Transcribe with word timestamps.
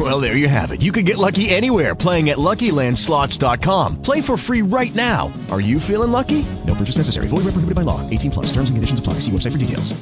Well, 0.00 0.18
there 0.18 0.34
you 0.34 0.48
have 0.48 0.70
it. 0.70 0.80
You 0.80 0.92
can 0.92 1.04
get 1.04 1.18
lucky 1.18 1.50
anywhere 1.50 1.94
playing 1.94 2.30
at 2.30 2.38
LuckyLandSlots.com. 2.38 4.00
Play 4.00 4.22
for 4.22 4.38
free 4.38 4.62
right 4.62 4.94
now. 4.94 5.30
Are 5.50 5.60
you 5.60 5.78
feeling 5.78 6.10
lucky? 6.10 6.46
No 6.66 6.74
purchase 6.74 6.96
necessary. 6.96 7.28
Void 7.28 7.44
where 7.44 7.52
prohibited 7.52 7.74
by 7.74 7.82
law. 7.82 8.00
18 8.08 8.30
plus. 8.30 8.46
Terms 8.46 8.70
and 8.70 8.78
conditions 8.78 8.98
apply. 8.98 9.14
See 9.20 9.30
website 9.30 9.52
for 9.52 9.58
details. 9.58 9.92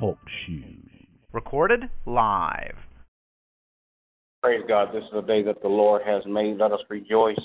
Talk 0.00 0.18
shoes. 0.46 0.64
Recorded 1.34 1.90
live. 2.06 2.76
Praise 4.42 4.64
God. 4.66 4.94
This 4.94 5.04
is 5.04 5.10
the 5.12 5.20
day 5.20 5.42
that 5.42 5.60
the 5.60 5.68
Lord 5.68 6.00
has 6.06 6.24
made. 6.24 6.56
Let 6.56 6.72
us 6.72 6.80
rejoice 6.88 7.36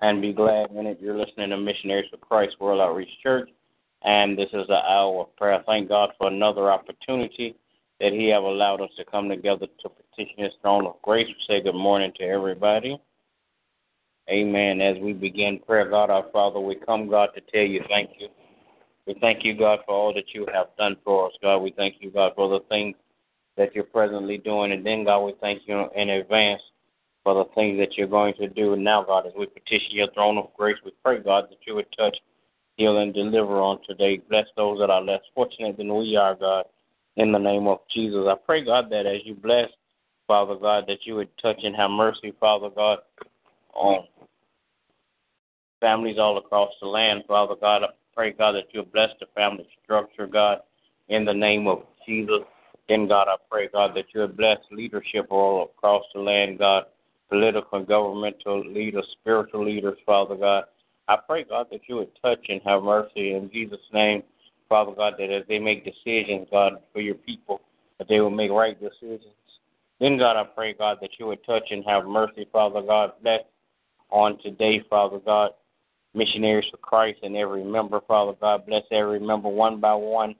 and 0.00 0.20
be 0.20 0.32
glad 0.32 0.72
in 0.72 0.86
it. 0.86 0.98
You're 1.00 1.16
listening 1.16 1.50
to 1.50 1.56
Missionaries 1.56 2.10
for 2.10 2.16
Christ 2.16 2.56
World 2.58 2.80
Outreach 2.80 3.22
Church, 3.22 3.48
and 4.02 4.36
this 4.36 4.48
is 4.52 4.66
the 4.66 4.74
hour 4.74 5.20
of 5.20 5.36
prayer. 5.36 5.62
Thank 5.64 5.88
God 5.88 6.10
for 6.18 6.26
another 6.26 6.68
opportunity 6.68 7.54
that 8.00 8.12
He 8.12 8.28
have 8.28 8.42
allowed 8.42 8.80
us 8.80 8.90
to 8.96 9.04
come 9.04 9.28
together 9.28 9.66
to 9.66 9.88
petition 9.88 10.44
His 10.44 10.52
throne 10.60 10.86
of 10.86 11.00
grace. 11.02 11.26
We 11.28 11.36
say 11.46 11.62
good 11.62 11.74
morning 11.74 12.12
to 12.18 12.24
everybody. 12.24 13.00
Amen. 14.30 14.80
As 14.80 14.96
we 15.00 15.12
begin 15.12 15.58
prayer, 15.66 15.88
God 15.90 16.10
our 16.10 16.26
Father, 16.32 16.60
we 16.60 16.76
come, 16.76 17.08
God, 17.08 17.30
to 17.34 17.40
tell 17.52 17.62
you 17.66 17.82
thank 17.88 18.10
you. 18.18 18.28
We 19.06 19.14
thank 19.20 19.44
you, 19.44 19.54
God, 19.58 19.80
for 19.84 19.94
all 19.94 20.14
that 20.14 20.32
you 20.32 20.46
have 20.54 20.68
done 20.78 20.96
for 21.04 21.26
us, 21.26 21.32
God. 21.42 21.58
We 21.58 21.72
thank 21.72 21.96
you, 22.00 22.10
God, 22.10 22.32
for 22.36 22.48
the 22.48 22.64
things 22.68 22.94
that 23.56 23.74
you're 23.74 23.84
presently 23.84 24.38
doing. 24.38 24.72
And 24.72 24.86
then, 24.86 25.04
God, 25.04 25.24
we 25.24 25.34
thank 25.40 25.62
you 25.66 25.88
in 25.96 26.10
advance 26.10 26.62
for 27.24 27.34
the 27.34 27.50
things 27.54 27.78
that 27.78 27.96
you're 27.96 28.06
going 28.06 28.34
to 28.34 28.48
do. 28.48 28.76
Now, 28.76 29.02
God, 29.02 29.26
as 29.26 29.32
we 29.36 29.46
petition 29.46 29.90
your 29.90 30.10
throne 30.12 30.38
of 30.38 30.54
grace, 30.56 30.76
we 30.84 30.92
pray, 31.04 31.20
God, 31.20 31.46
that 31.50 31.58
you 31.66 31.74
would 31.74 31.86
touch, 31.96 32.16
heal, 32.76 32.98
and 32.98 33.12
deliver 33.12 33.60
on 33.60 33.80
today. 33.86 34.22
Bless 34.30 34.46
those 34.56 34.78
that 34.78 34.90
are 34.90 35.02
less 35.02 35.22
fortunate 35.34 35.76
than 35.76 35.94
we 35.94 36.16
are, 36.16 36.34
God, 36.34 36.64
in 37.16 37.32
the 37.32 37.38
name 37.38 37.66
of 37.66 37.80
Jesus. 37.92 38.26
I 38.28 38.34
pray, 38.34 38.64
God, 38.64 38.90
that 38.90 39.06
as 39.06 39.20
you 39.24 39.34
bless, 39.34 39.68
Father 40.26 40.54
God, 40.56 40.84
that 40.88 41.04
you 41.04 41.16
would 41.16 41.28
touch 41.38 41.60
and 41.62 41.76
have 41.76 41.90
mercy, 41.90 42.32
Father 42.40 42.70
God, 42.70 42.98
on 43.74 44.04
families 45.80 46.18
all 46.18 46.38
across 46.38 46.70
the 46.80 46.86
land, 46.86 47.24
Father 47.26 47.54
God. 47.60 47.82
I 47.82 47.88
pray, 48.14 48.32
God, 48.32 48.52
that 48.52 48.68
you 48.72 48.82
bless 48.84 49.10
the 49.20 49.26
family 49.34 49.66
structure, 49.82 50.26
God, 50.26 50.58
in 51.08 51.24
the 51.24 51.34
name 51.34 51.66
of 51.66 51.82
Jesus. 52.06 52.40
Then, 52.88 53.08
God, 53.08 53.28
I 53.28 53.36
pray, 53.50 53.68
God, 53.72 53.94
that 53.96 54.06
you 54.14 54.20
would 54.20 54.36
bless 54.36 54.58
leadership 54.70 55.26
all 55.30 55.64
across 55.64 56.04
the 56.14 56.20
land, 56.20 56.58
God, 56.58 56.84
political 57.28 57.78
and 57.78 57.86
governmental 57.86 58.60
leaders, 58.60 59.06
spiritual 59.20 59.64
leaders, 59.64 59.98
Father 60.06 60.36
God. 60.36 60.64
I 61.08 61.16
pray, 61.16 61.44
God, 61.44 61.66
that 61.72 61.80
you 61.88 61.96
would 61.96 62.10
touch 62.22 62.44
and 62.48 62.60
have 62.64 62.82
mercy 62.82 63.34
in 63.34 63.50
Jesus' 63.52 63.80
name, 63.92 64.22
Father 64.72 64.92
God, 64.96 65.16
that 65.18 65.30
as 65.30 65.42
they 65.48 65.58
make 65.58 65.84
decisions, 65.84 66.48
God, 66.50 66.78
for 66.94 67.02
your 67.02 67.14
people, 67.14 67.60
that 67.98 68.08
they 68.08 68.20
will 68.20 68.30
make 68.30 68.50
right 68.50 68.74
decisions. 68.80 69.34
Then, 70.00 70.16
God, 70.16 70.40
I 70.40 70.44
pray, 70.44 70.72
God, 70.72 70.96
that 71.02 71.10
you 71.18 71.26
would 71.26 71.44
touch 71.44 71.64
and 71.70 71.84
have 71.84 72.06
mercy, 72.06 72.48
Father 72.50 72.80
God. 72.80 73.12
Bless 73.22 73.42
on 74.08 74.38
today, 74.42 74.82
Father 74.88 75.18
God, 75.18 75.50
missionaries 76.14 76.64
for 76.70 76.78
Christ 76.78 77.18
and 77.22 77.36
every 77.36 77.62
member, 77.62 78.00
Father 78.08 78.32
God. 78.40 78.64
Bless 78.64 78.84
every 78.90 79.20
member 79.20 79.50
one 79.50 79.78
by 79.78 79.92
one. 79.92 80.34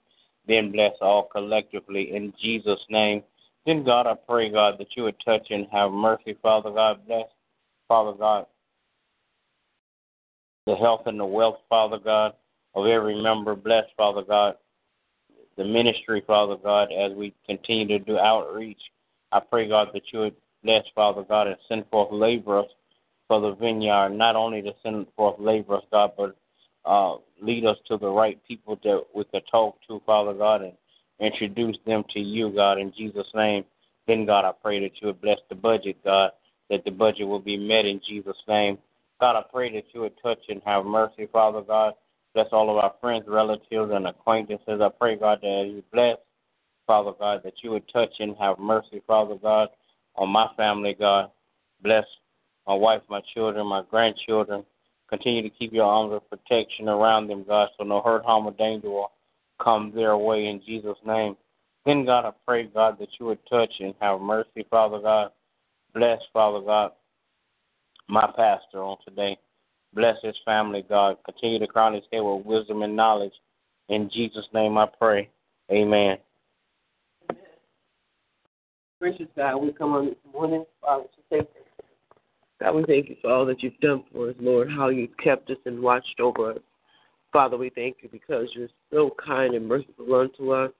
Then 0.47 0.71
bless 0.71 0.93
all 0.99 1.29
collectively 1.31 2.15
in 2.15 2.33
Jesus' 2.41 2.83
name. 2.89 3.21
Then, 3.67 3.83
God, 3.83 4.07
I 4.07 4.15
pray, 4.15 4.49
God, 4.49 4.79
that 4.79 4.97
you 4.97 5.03
would 5.03 5.21
touch 5.23 5.45
and 5.51 5.67
have 5.71 5.91
mercy, 5.91 6.35
Father 6.41 6.71
God. 6.71 7.05
Bless, 7.05 7.27
Father 7.87 8.17
God, 8.17 8.47
the 10.65 10.73
health 10.73 11.03
and 11.05 11.19
the 11.19 11.25
wealth, 11.25 11.59
Father 11.69 11.99
God, 12.03 12.33
of 12.75 12.87
every 12.87 13.21
member. 13.21 13.55
Bless, 13.55 13.85
Father 13.97 14.23
God, 14.23 14.55
the 15.57 15.63
ministry, 15.63 16.23
Father 16.25 16.55
God, 16.55 16.89
as 16.91 17.11
we 17.13 17.33
continue 17.45 17.87
to 17.87 17.99
do 17.99 18.17
outreach. 18.17 18.81
I 19.31 19.39
pray, 19.39 19.67
God, 19.67 19.89
that 19.93 20.03
you 20.11 20.19
would 20.19 20.35
bless, 20.63 20.83
Father 20.95 21.23
God, 21.23 21.47
and 21.47 21.57
send 21.67 21.85
forth 21.89 22.11
laborers 22.11 22.67
for 23.27 23.41
the 23.41 23.55
vineyard, 23.55 24.09
not 24.09 24.35
only 24.35 24.61
to 24.61 24.73
send 24.83 25.07
forth 25.15 25.39
laborers, 25.39 25.83
God, 25.91 26.11
but 26.17 26.35
uh, 26.85 27.17
lead 27.41 27.65
us 27.65 27.77
to 27.87 27.97
the 27.97 28.09
right 28.09 28.39
people 28.47 28.79
that 28.83 29.03
we 29.15 29.23
could 29.25 29.43
talk 29.49 29.77
to, 29.87 30.01
Father 30.05 30.33
God, 30.33 30.61
and 30.61 30.73
introduce 31.19 31.77
them 31.85 32.03
to 32.13 32.19
you, 32.19 32.49
God, 32.49 32.79
in 32.79 32.93
Jesus' 32.95 33.27
name. 33.33 33.63
Then, 34.07 34.25
God, 34.25 34.45
I 34.45 34.51
pray 34.61 34.81
that 34.81 35.01
you 35.01 35.07
would 35.07 35.21
bless 35.21 35.39
the 35.49 35.55
budget, 35.55 36.03
God, 36.03 36.31
that 36.69 36.83
the 36.83 36.91
budget 36.91 37.27
will 37.27 37.39
be 37.39 37.57
met 37.57 37.85
in 37.85 38.01
Jesus' 38.07 38.35
name. 38.47 38.77
God, 39.19 39.37
I 39.37 39.43
pray 39.49 39.73
that 39.73 39.85
you 39.93 40.01
would 40.01 40.21
touch 40.21 40.39
and 40.49 40.61
have 40.65 40.85
mercy, 40.85 41.27
Father 41.31 41.61
God. 41.61 41.93
Bless 42.33 42.47
all 42.51 42.69
of 42.69 42.77
our 42.77 42.93
friends, 42.99 43.25
relatives, 43.27 43.91
and 43.93 44.07
acquaintances. 44.07 44.81
I 44.81 44.89
pray, 44.89 45.15
God, 45.15 45.39
that 45.41 45.65
you 45.67 45.83
bless, 45.93 46.17
Father 46.87 47.11
God, 47.19 47.41
that 47.43 47.53
you 47.61 47.71
would 47.71 47.87
touch 47.91 48.09
and 48.19 48.35
have 48.39 48.57
mercy, 48.57 49.01
Father 49.05 49.35
God, 49.35 49.69
on 50.15 50.29
my 50.29 50.47
family, 50.57 50.95
God. 50.97 51.29
Bless 51.81 52.05
my 52.67 52.73
wife, 52.73 53.01
my 53.09 53.21
children, 53.33 53.67
my 53.67 53.83
grandchildren. 53.89 54.65
Continue 55.09 55.43
to 55.43 55.49
keep 55.49 55.71
your 55.71 55.85
arms 55.85 56.13
of 56.13 56.27
protection 56.29 56.89
around 56.89 57.27
them, 57.27 57.45
God, 57.47 57.69
so 57.77 57.83
no 57.83 58.01
hurt, 58.01 58.25
harm, 58.25 58.47
or 58.47 58.51
danger 58.53 58.89
will 58.89 59.11
come 59.61 59.91
their 59.93 60.17
way 60.17 60.47
in 60.47 60.61
Jesus' 60.65 60.97
name. 61.05 61.37
Then, 61.85 62.05
God, 62.05 62.25
I 62.25 62.31
pray, 62.47 62.63
God, 62.65 62.97
that 62.99 63.09
you 63.19 63.27
would 63.27 63.45
touch 63.47 63.71
and 63.79 63.93
have 63.99 64.21
mercy, 64.21 64.65
Father 64.71 64.99
God. 64.99 65.31
Bless, 65.93 66.19
Father 66.31 66.61
God, 66.61 66.93
my 68.07 68.25
pastor 68.35 68.81
on 68.81 68.97
today. 69.05 69.37
Bless 69.95 70.15
his 70.23 70.35
family, 70.43 70.83
God. 70.87 71.17
Continue 71.25 71.59
to 71.59 71.67
crown 71.67 71.93
his 71.93 72.03
head 72.11 72.21
with 72.21 72.45
wisdom 72.45 72.81
and 72.81 72.95
knowledge. 72.95 73.33
In 73.89 74.09
Jesus' 74.11 74.47
name 74.53 74.77
I 74.77 74.87
pray. 74.99 75.29
Amen. 75.71 76.17
Gracious 78.99 79.27
God, 79.35 79.57
we 79.57 79.73
come 79.73 79.93
on 79.93 80.05
this 80.05 80.15
morning, 80.33 80.65
Father, 80.81 81.03
to 81.03 81.21
say 81.29 81.47
God, 82.61 82.75
we 82.75 82.85
thank 82.85 83.09
you 83.09 83.17
for 83.21 83.29
all 83.29 83.45
that 83.45 83.61
you've 83.61 83.77
done 83.81 84.03
for 84.13 84.29
us, 84.29 84.35
Lord, 84.39 84.69
how 84.71 84.87
you've 84.87 85.17
kept 85.21 85.49
us 85.49 85.57
and 85.65 85.81
watched 85.81 86.21
over 86.21 86.53
us. 86.53 86.59
Father, 87.33 87.57
we 87.57 87.69
thank 87.69 87.97
you 88.01 88.09
because 88.09 88.47
you're 88.55 88.69
so 88.91 89.13
kind 89.23 89.55
and 89.55 89.67
merciful 89.67 90.15
unto 90.15 90.53
us. 90.53 90.71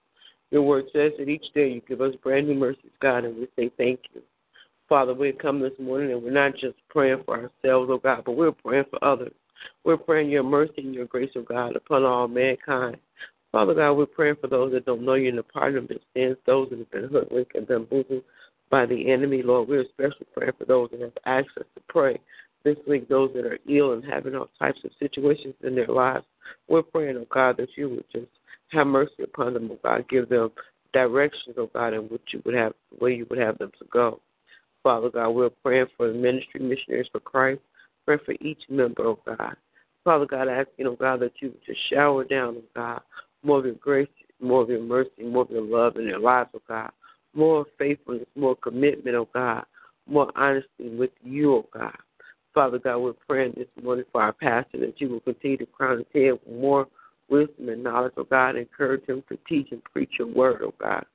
Your 0.51 0.61
word 0.61 0.85
says 0.93 1.11
that 1.17 1.27
each 1.27 1.45
day 1.53 1.69
you 1.69 1.81
give 1.87 1.99
us 1.99 2.15
brand 2.23 2.47
new 2.47 2.53
mercies, 2.53 2.91
God, 3.01 3.25
and 3.25 3.35
we 3.35 3.47
say 3.57 3.71
thank 3.77 3.99
you. 4.13 4.21
Father, 4.89 5.13
we 5.13 5.31
come 5.31 5.59
this 5.59 5.73
morning 5.79 6.11
and 6.11 6.21
we're 6.21 6.31
not 6.31 6.53
just 6.55 6.75
praying 6.89 7.23
for 7.25 7.35
ourselves, 7.35 7.89
oh 7.91 7.99
God, 8.03 8.23
but 8.25 8.35
we're 8.35 8.51
praying 8.51 8.85
for 8.89 9.03
others. 9.03 9.33
We're 9.83 9.97
praying 9.97 10.29
your 10.29 10.43
mercy 10.43 10.73
and 10.77 10.93
your 10.93 11.05
grace, 11.05 11.31
oh 11.35 11.41
God, 11.41 11.75
upon 11.75 12.03
all 12.03 12.27
mankind. 12.27 12.97
Father 13.51 13.73
God, 13.73 13.93
we're 13.93 14.05
praying 14.05 14.37
for 14.41 14.47
those 14.47 14.73
that 14.73 14.85
don't 14.85 15.05
know 15.05 15.13
you 15.13 15.29
in 15.29 15.35
the 15.35 15.43
pardon 15.43 15.83
of 15.83 15.87
their 15.87 15.97
sins, 16.13 16.37
those 16.45 16.69
that 16.69 16.79
have 16.79 16.91
been 16.91 17.07
hoodwinked 17.07 17.55
and 17.55 17.67
bamboozled 17.67 18.23
by 18.69 18.85
the 18.85 19.11
enemy, 19.11 19.41
Lord. 19.41 19.69
We're 19.69 19.81
especially 19.81 20.27
praying 20.35 20.53
for 20.57 20.65
those 20.65 20.89
that 20.91 21.01
have 21.01 21.17
access 21.25 21.63
to 21.75 21.81
pray 21.87 22.19
this 22.63 22.77
week, 22.87 23.07
those 23.07 23.31
that 23.35 23.45
are 23.45 23.59
ill 23.69 23.93
and 23.93 24.03
having 24.03 24.35
all 24.35 24.49
types 24.59 24.79
of 24.83 24.91
situations 24.99 25.55
in 25.63 25.75
their 25.75 25.87
lives. 25.87 26.25
We're 26.67 26.81
praying, 26.81 27.17
oh 27.17 27.27
God, 27.31 27.57
that 27.57 27.69
you 27.77 27.89
would 27.89 28.05
just 28.11 28.31
have 28.71 28.87
mercy 28.87 29.23
upon 29.23 29.53
them, 29.53 29.69
oh 29.71 29.79
God. 29.83 30.09
Give 30.09 30.27
them 30.27 30.51
directions, 30.93 31.55
oh 31.57 31.69
God, 31.73 31.93
in 31.93 32.01
which 32.03 32.21
you 32.31 32.41
would 32.45 32.55
have 32.55 32.73
where 32.97 33.11
you 33.11 33.25
would 33.29 33.39
have 33.39 33.57
them 33.59 33.71
to 33.79 33.85
go. 33.91 34.19
Father 34.83 35.09
God, 35.09 35.29
we're 35.29 35.49
praying 35.49 35.87
for 35.95 36.09
the 36.09 36.13
ministry 36.13 36.59
missionaries 36.59 37.07
for 37.11 37.21
Christ. 37.21 37.61
Pray 38.05 38.17
for 38.25 38.35
each 38.41 38.61
member, 38.69 39.03
oh 39.05 39.19
God. 39.25 39.55
Father 40.03 40.25
God, 40.25 40.49
asking, 40.49 40.87
oh 40.87 40.97
God, 40.97 41.21
that 41.21 41.31
you 41.39 41.53
just 41.65 41.79
shower 41.89 42.25
down, 42.25 42.57
oh 42.57 42.63
God, 42.75 43.01
more 43.43 43.59
of 43.59 43.65
your 43.65 43.75
grace, 43.75 44.09
more 44.41 44.61
of 44.61 44.69
your 44.69 44.81
mercy, 44.81 45.23
more 45.23 45.43
of 45.43 45.49
your 45.49 45.61
love 45.61 45.95
in 45.95 46.05
their 46.05 46.19
lives, 46.19 46.49
oh 46.53 46.61
God. 46.67 46.91
More 47.33 47.65
faithfulness, 47.79 48.27
more 48.35 48.57
commitment, 48.57 49.15
oh 49.15 49.29
God. 49.33 49.65
More 50.05 50.31
honesty 50.35 50.89
with 50.97 51.11
you, 51.23 51.55
oh 51.55 51.69
God. 51.73 51.97
Father 52.53 52.77
God, 52.77 52.97
we're 52.97 53.13
praying 53.13 53.53
this 53.55 53.67
morning 53.81 54.05
for 54.11 54.21
our 54.21 54.33
pastor 54.33 54.79
that 54.81 54.99
you 54.99 55.09
will 55.09 55.21
continue 55.21 55.57
to 55.57 55.65
crown 55.65 55.99
his 55.99 56.07
head 56.13 56.33
with 56.33 56.59
more 56.59 56.87
wisdom 57.29 57.69
and 57.69 57.81
knowledge, 57.81 58.13
oh 58.17 58.25
God. 58.25 58.57
Encourage 58.57 59.05
him 59.05 59.23
to 59.29 59.37
teach 59.47 59.69
and 59.71 59.83
preach 59.85 60.11
your 60.19 60.27
word, 60.27 60.61
oh 60.61 60.73
God. 60.79 61.05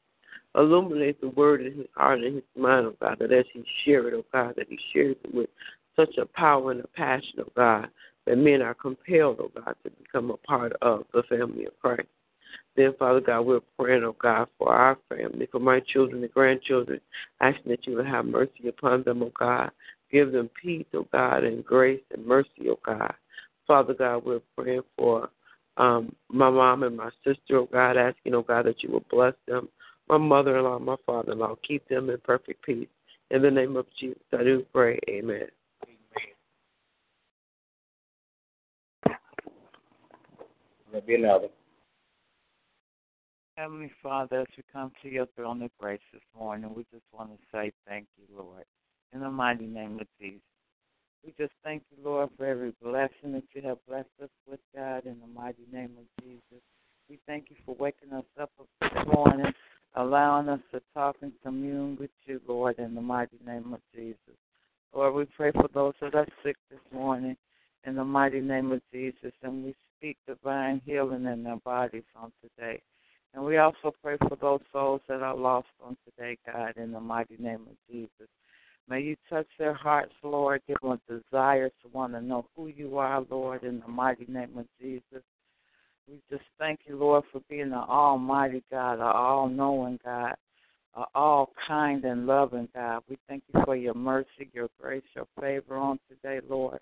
Illuminate 0.54 1.20
the 1.20 1.28
word 1.28 1.64
in 1.64 1.76
his 1.76 1.86
heart 1.94 2.20
and 2.20 2.36
his 2.36 2.44
mind, 2.56 2.86
oh 2.86 2.94
God, 3.00 3.18
that 3.20 3.32
as 3.32 3.44
he 3.52 3.64
shares 3.84 4.06
it, 4.12 4.14
oh 4.16 4.24
God, 4.32 4.54
that 4.56 4.68
he 4.68 4.78
shares 4.92 5.16
it 5.22 5.34
with 5.34 5.50
such 5.94 6.16
a 6.16 6.26
power 6.26 6.72
and 6.72 6.80
a 6.80 6.86
passion, 6.88 7.40
oh 7.40 7.52
God, 7.54 7.88
that 8.26 8.38
men 8.38 8.62
are 8.62 8.74
compelled, 8.74 9.38
oh 9.40 9.50
God, 9.54 9.74
to 9.84 9.90
become 9.90 10.30
a 10.30 10.36
part 10.38 10.72
of 10.80 11.04
the 11.12 11.22
family 11.28 11.66
of 11.66 11.78
Christ. 11.80 12.08
Then, 12.76 12.94
Father 12.98 13.20
God, 13.20 13.42
we're 13.42 13.60
praying, 13.78 14.04
oh 14.04 14.16
God, 14.20 14.48
for 14.58 14.72
our 14.72 14.96
family, 15.08 15.48
for 15.50 15.58
my 15.58 15.80
children 15.80 16.22
and 16.22 16.32
grandchildren, 16.32 17.00
asking 17.40 17.70
that 17.70 17.86
you 17.86 17.96
will 17.96 18.04
have 18.04 18.24
mercy 18.24 18.68
upon 18.68 19.02
them, 19.02 19.22
oh 19.22 19.32
God. 19.38 19.70
Give 20.10 20.32
them 20.32 20.48
peace, 20.60 20.86
oh 20.94 21.06
God, 21.12 21.44
and 21.44 21.64
grace 21.64 22.00
and 22.14 22.24
mercy, 22.24 22.68
oh 22.68 22.78
God. 22.84 23.12
Father 23.66 23.94
God, 23.94 24.24
we're 24.24 24.40
praying 24.56 24.82
for 24.96 25.28
um, 25.76 26.14
my 26.30 26.50
mom 26.50 26.82
and 26.84 26.96
my 26.96 27.10
sister, 27.24 27.58
oh 27.58 27.68
God, 27.70 27.96
asking, 27.96 28.34
oh 28.34 28.42
God, 28.42 28.66
that 28.66 28.82
you 28.82 28.90
will 28.90 29.04
bless 29.10 29.34
them. 29.46 29.68
My 30.08 30.16
mother 30.16 30.56
in 30.58 30.64
law, 30.64 30.78
my 30.78 30.96
father 31.04 31.32
in 31.32 31.38
law, 31.38 31.56
keep 31.66 31.86
them 31.88 32.08
in 32.08 32.18
perfect 32.24 32.64
peace. 32.64 32.88
In 33.30 33.42
the 33.42 33.50
name 33.50 33.76
of 33.76 33.86
Jesus, 34.00 34.22
I 34.32 34.42
do 34.42 34.64
pray. 34.72 34.98
Amen. 35.08 35.48
There'll 40.90 41.06
be 41.06 41.16
another. 41.16 41.48
Heavenly 43.58 43.90
Father, 44.02 44.42
as 44.42 44.46
we 44.56 44.62
come 44.72 44.92
to 45.02 45.08
your 45.08 45.26
throne 45.34 45.60
of 45.62 45.70
grace 45.78 46.00
this 46.12 46.22
morning, 46.38 46.72
we 46.74 46.84
just 46.92 47.04
want 47.12 47.30
to 47.30 47.38
say 47.52 47.72
thank 47.86 48.06
you, 48.16 48.24
Lord. 48.36 48.64
In 49.12 49.20
the 49.20 49.30
mighty 49.30 49.66
name 49.66 49.98
of 50.00 50.06
Jesus. 50.20 50.40
We 51.24 51.34
just 51.36 51.52
thank 51.64 51.82
you, 51.90 52.02
Lord, 52.08 52.30
for 52.36 52.46
every 52.46 52.72
blessing 52.82 53.32
that 53.32 53.42
you 53.52 53.62
have 53.62 53.78
blessed 53.88 54.08
us 54.22 54.30
with, 54.48 54.60
God, 54.74 55.04
in 55.06 55.18
the 55.20 55.26
mighty 55.26 55.64
name 55.72 55.90
of 55.98 56.24
Jesus. 56.24 56.62
We 57.10 57.18
thank 57.26 57.50
you 57.50 57.56
for 57.66 57.74
waking 57.74 58.12
us 58.12 58.24
up 58.40 58.50
this 58.80 58.90
morning, 59.12 59.52
allowing 59.98 60.48
us 60.48 60.60
to 60.72 60.80
talk 60.94 61.16
and 61.22 61.32
commune 61.42 61.96
with 61.98 62.10
you, 62.24 62.40
Lord, 62.46 62.78
in 62.78 62.94
the 62.94 63.00
mighty 63.00 63.38
name 63.44 63.74
of 63.74 63.80
Jesus. 63.92 64.38
Lord, 64.94 65.14
we 65.14 65.24
pray 65.36 65.50
for 65.50 65.68
those 65.74 65.94
that 66.00 66.14
are 66.14 66.26
sick 66.44 66.56
this 66.70 66.78
morning 66.92 67.36
in 67.84 67.96
the 67.96 68.04
mighty 68.04 68.40
name 68.40 68.70
of 68.70 68.80
Jesus, 68.92 69.32
and 69.42 69.64
we 69.64 69.74
speak 69.96 70.16
divine 70.26 70.80
healing 70.86 71.26
in 71.26 71.42
their 71.42 71.56
bodies 71.56 72.04
on 72.14 72.30
today. 72.40 72.80
And 73.34 73.44
we 73.44 73.58
also 73.58 73.92
pray 74.00 74.16
for 74.28 74.36
those 74.40 74.60
souls 74.72 75.00
that 75.08 75.20
are 75.20 75.36
lost 75.36 75.66
on 75.84 75.96
today, 76.04 76.38
God, 76.46 76.74
in 76.76 76.92
the 76.92 77.00
mighty 77.00 77.36
name 77.36 77.66
of 77.68 77.76
Jesus. 77.90 78.28
May 78.88 79.00
you 79.00 79.16
touch 79.28 79.48
their 79.58 79.74
hearts, 79.74 80.14
Lord. 80.22 80.62
Give 80.68 80.76
them 80.80 80.92
a 80.92 81.12
desire 81.12 81.68
to 81.68 81.88
want 81.92 82.12
to 82.14 82.20
know 82.20 82.46
who 82.56 82.68
you 82.68 82.98
are, 82.98 83.24
Lord, 83.28 83.64
in 83.64 83.80
the 83.80 83.88
mighty 83.88 84.26
name 84.28 84.56
of 84.56 84.66
Jesus. 84.80 85.24
We 86.08 86.20
just 86.30 86.48
thank 86.58 86.80
you, 86.86 86.96
Lord, 86.96 87.24
for 87.30 87.42
being 87.50 87.60
an 87.60 87.74
almighty 87.74 88.62
God, 88.70 88.94
an 88.94 89.02
all 89.02 89.48
knowing 89.48 89.98
God, 90.02 90.34
an 90.96 91.04
all 91.14 91.50
kind 91.66 92.02
and 92.04 92.26
loving 92.26 92.68
God. 92.74 93.02
We 93.10 93.18
thank 93.28 93.42
you 93.52 93.60
for 93.64 93.76
your 93.76 93.94
mercy, 93.94 94.48
your 94.54 94.68
grace, 94.80 95.02
your 95.14 95.26
favor 95.38 95.76
on 95.76 95.98
today, 96.08 96.40
Lord. 96.48 96.80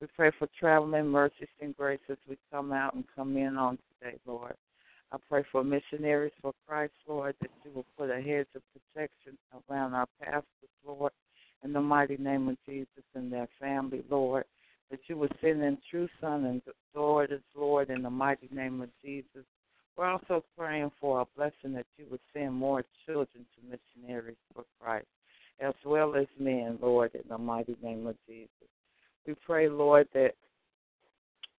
We 0.00 0.08
pray 0.16 0.32
for 0.36 0.48
traveling 0.58 1.06
mercies 1.06 1.48
and 1.60 1.76
grace 1.76 2.00
as 2.10 2.16
we 2.28 2.36
come 2.52 2.72
out 2.72 2.94
and 2.94 3.04
come 3.14 3.36
in 3.36 3.56
on 3.56 3.78
today, 4.00 4.16
Lord. 4.26 4.54
I 5.12 5.18
pray 5.28 5.44
for 5.52 5.62
missionaries 5.62 6.32
for 6.42 6.52
Christ, 6.66 6.92
Lord, 7.06 7.36
that 7.40 7.50
you 7.64 7.70
will 7.72 7.86
put 7.96 8.10
a 8.10 8.20
hedge 8.20 8.48
of 8.56 8.62
protection 8.72 9.38
around 9.70 9.94
our 9.94 10.08
pastors, 10.20 10.44
Lord, 10.84 11.12
in 11.62 11.72
the 11.72 11.80
mighty 11.80 12.16
name 12.16 12.48
of 12.48 12.56
Jesus 12.66 13.04
and 13.14 13.32
their 13.32 13.48
family, 13.60 14.02
Lord. 14.10 14.44
That 14.90 15.00
you 15.08 15.16
would 15.16 15.34
send 15.40 15.62
in 15.62 15.78
true 15.90 16.08
son 16.20 16.44
and 16.44 16.62
daughters, 16.94 17.42
Lord, 17.54 17.90
in 17.90 18.02
the 18.02 18.10
mighty 18.10 18.48
name 18.52 18.80
of 18.80 18.88
Jesus. 19.04 19.44
We're 19.96 20.10
also 20.10 20.44
praying 20.56 20.92
for 21.00 21.20
a 21.22 21.26
blessing 21.36 21.72
that 21.74 21.86
you 21.96 22.06
would 22.10 22.20
send 22.32 22.54
more 22.54 22.84
children 23.06 23.46
to 23.54 23.78
missionaries 24.02 24.36
for 24.54 24.64
Christ, 24.80 25.06
as 25.60 25.74
well 25.84 26.14
as 26.14 26.26
men, 26.38 26.78
Lord, 26.80 27.12
in 27.14 27.22
the 27.28 27.38
mighty 27.38 27.76
name 27.82 28.06
of 28.06 28.16
Jesus. 28.28 28.50
We 29.26 29.34
pray, 29.46 29.68
Lord, 29.68 30.06
that 30.14 30.34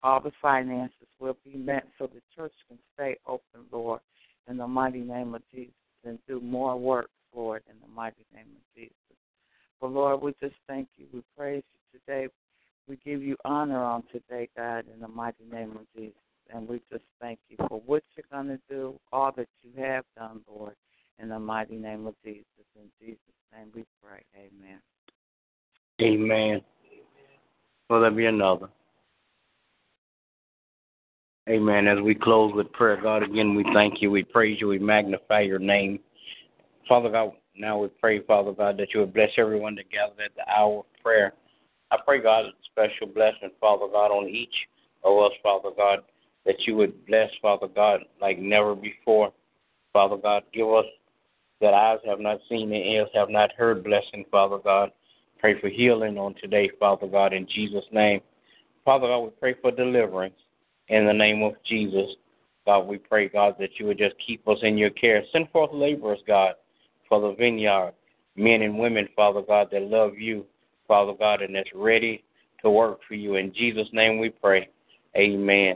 all 0.03 0.21
the 0.21 0.31
finances 0.41 1.07
will 1.19 1.37
be 1.43 1.57
met 1.57 1.85
so 1.97 2.07
the 2.07 2.21
church 2.35 2.53
can 2.67 2.77
stay 2.93 3.17
open, 3.27 3.65
Lord, 3.71 3.99
in 4.47 4.57
the 4.57 4.67
mighty 4.67 5.01
name 5.01 5.33
of 5.33 5.41
Jesus, 5.53 5.73
and 6.05 6.19
do 6.27 6.39
more 6.39 6.77
work, 6.77 7.09
Lord, 7.35 7.63
in 7.69 7.75
the 7.81 7.93
mighty 7.93 8.25
name 8.33 8.45
of 8.45 8.75
Jesus. 8.75 8.93
But 9.81 9.91
Lord, 9.91 10.21
we 10.21 10.33
just 10.39 10.55
thank 10.67 10.87
you. 10.97 11.07
We 11.11 11.23
praise 11.35 11.63
you 11.93 11.99
today. 11.99 12.27
We 12.87 12.97
give 13.03 13.21
you 13.21 13.35
honor 13.43 13.83
on 13.83 14.03
today, 14.11 14.47
God, 14.55 14.85
in 14.93 15.01
the 15.01 15.07
mighty 15.07 15.43
name 15.51 15.71
of 15.71 15.85
Jesus. 15.95 16.15
And 16.53 16.67
we 16.67 16.81
just 16.89 17.03
thank 17.19 17.39
you 17.49 17.57
for 17.67 17.81
what 17.85 18.03
you're 18.15 18.25
going 18.31 18.47
to 18.47 18.59
do, 18.69 18.97
all 19.11 19.33
that 19.35 19.49
you 19.61 19.83
have 19.83 20.05
done, 20.17 20.41
Lord, 20.49 20.75
in 21.19 21.27
the 21.29 21.39
mighty 21.39 21.75
name 21.75 22.07
of 22.07 22.15
Jesus. 22.23 22.45
In 22.75 22.89
Jesus' 23.01 23.19
name 23.53 23.67
we 23.75 23.83
pray. 24.01 24.23
Amen. 24.35 24.79
Amen. 26.01 26.61
Will 27.89 28.01
there 28.01 28.11
be 28.11 28.25
another? 28.27 28.69
Amen. 31.49 31.87
As 31.87 31.99
we 32.01 32.15
close 32.15 32.53
with 32.53 32.71
prayer, 32.71 32.99
God, 33.01 33.23
again, 33.23 33.55
we 33.55 33.65
thank 33.73 34.01
you, 34.01 34.11
we 34.11 34.23
praise 34.23 34.59
you, 34.61 34.67
we 34.67 34.79
magnify 34.79 35.41
your 35.41 35.59
name. 35.59 35.99
Father 36.87 37.09
God, 37.09 37.31
now 37.57 37.79
we 37.79 37.87
pray, 37.87 38.21
Father 38.21 38.51
God, 38.51 38.77
that 38.77 38.93
you 38.93 39.01
would 39.01 39.13
bless 39.13 39.31
everyone 39.37 39.75
that 39.75 39.89
gathered 39.89 40.23
at 40.23 40.35
the 40.35 40.49
hour 40.49 40.79
of 40.79 40.85
prayer. 41.03 41.33
I 41.91 41.97
pray, 42.05 42.21
God, 42.21 42.45
a 42.45 42.51
special 42.71 43.07
blessing, 43.07 43.51
Father 43.61 43.87
God, 43.91 44.11
on 44.11 44.27
each 44.27 44.53
of 45.03 45.17
us, 45.23 45.31
Father 45.41 45.69
God, 45.75 45.99
that 46.45 46.65
you 46.65 46.75
would 46.75 47.05
bless, 47.05 47.29
Father 47.41 47.67
God, 47.67 48.01
like 48.21 48.39
never 48.39 48.75
before. 48.75 49.31
Father 49.93 50.17
God, 50.17 50.43
give 50.53 50.67
us 50.67 50.85
that 51.61 51.73
eyes 51.73 51.99
have 52.05 52.19
not 52.19 52.39
seen 52.49 52.71
and 52.73 52.85
ears 52.85 53.09
have 53.13 53.29
not 53.29 53.51
heard 53.53 53.83
blessing, 53.83 54.25
Father 54.29 54.57
God. 54.57 54.91
Pray 55.39 55.59
for 55.59 55.69
healing 55.69 56.17
on 56.17 56.35
today, 56.41 56.69
Father 56.79 57.07
God, 57.07 57.33
in 57.33 57.47
Jesus' 57.47 57.85
name. 57.91 58.21
Father 58.85 59.07
God, 59.07 59.19
we 59.19 59.29
pray 59.39 59.55
for 59.61 59.71
deliverance 59.71 60.35
in 60.89 61.05
the 61.05 61.13
name 61.13 61.41
of 61.43 61.53
Jesus. 61.65 62.09
God, 62.65 62.81
we 62.81 62.97
pray, 62.97 63.29
God, 63.29 63.55
that 63.59 63.79
you 63.79 63.85
would 63.87 63.97
just 63.97 64.15
keep 64.25 64.47
us 64.47 64.57
in 64.61 64.77
your 64.77 64.89
care. 64.91 65.23
Send 65.31 65.49
forth 65.51 65.71
laborers, 65.73 66.19
God, 66.27 66.53
for 67.07 67.21
the 67.21 67.33
vineyard, 67.35 67.93
men 68.35 68.61
and 68.61 68.77
women, 68.77 69.07
Father 69.15 69.41
God, 69.41 69.69
that 69.71 69.83
love 69.83 70.17
you, 70.17 70.45
Father 70.87 71.13
God, 71.17 71.41
and 71.41 71.55
that's 71.55 71.69
ready 71.73 72.23
to 72.61 72.69
work 72.69 72.99
for 73.07 73.15
you. 73.15 73.35
In 73.35 73.53
Jesus' 73.53 73.87
name 73.93 74.19
we 74.19 74.29
pray. 74.29 74.69
Amen. 75.15 75.75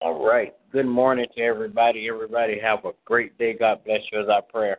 All 0.00 0.24
right. 0.26 0.54
Good 0.72 0.86
morning 0.86 1.26
to 1.36 1.42
everybody. 1.42 2.08
Everybody 2.08 2.58
have 2.60 2.84
a 2.84 2.92
great 3.04 3.36
day. 3.38 3.54
God 3.54 3.84
bless 3.84 4.00
you 4.12 4.20
as 4.20 4.28
our 4.28 4.42
prayer. 4.42 4.78